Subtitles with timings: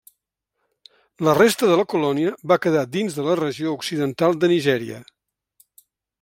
[1.27, 5.01] La resta de la colònia va quedar dins de la regió Occidental de Nigèria.